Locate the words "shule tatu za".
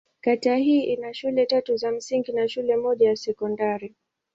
1.13-1.91